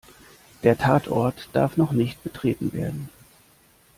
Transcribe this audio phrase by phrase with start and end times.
[0.63, 3.09] Der Tatort darf noch nicht betreten werden.